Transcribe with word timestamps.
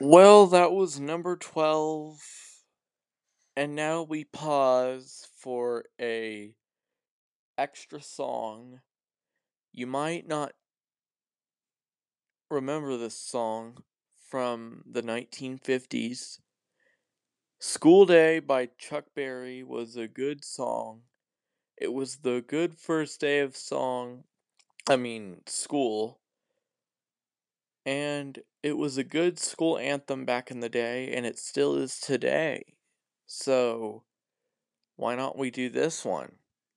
Well, 0.00 0.46
that 0.48 0.72
was 0.72 0.98
number 0.98 1.36
12. 1.36 2.20
And 3.56 3.74
now 3.74 4.02
we 4.02 4.24
pause 4.24 5.28
for 5.36 5.84
a 6.00 6.54
extra 7.58 8.00
song. 8.00 8.80
You 9.72 9.86
might 9.86 10.26
not 10.26 10.52
remember 12.50 12.96
this 12.96 13.18
song 13.18 13.82
from 14.28 14.82
the 14.86 15.02
1950s. 15.02 16.40
School 17.60 18.04
Day 18.06 18.40
by 18.40 18.66
Chuck 18.78 19.06
Berry 19.14 19.62
was 19.62 19.96
a 19.96 20.08
good 20.08 20.44
song. 20.44 21.02
It 21.76 21.92
was 21.92 22.18
the 22.18 22.44
good 22.46 22.76
first 22.78 23.20
day 23.20 23.40
of 23.40 23.56
song, 23.56 24.24
I 24.88 24.96
mean, 24.96 25.42
school. 25.46 26.20
And 27.88 28.40
it 28.62 28.76
was 28.76 28.98
a 28.98 29.02
good 29.02 29.38
school 29.38 29.78
anthem 29.78 30.26
back 30.26 30.50
in 30.50 30.60
the 30.60 30.68
day, 30.68 31.10
and 31.14 31.24
it 31.24 31.38
still 31.38 31.74
is 31.74 31.98
today. 31.98 32.76
So, 33.26 34.04
why 34.96 35.14
not 35.14 35.38
we 35.38 35.50
do 35.50 35.70
this 35.70 36.04
one? 36.04 36.32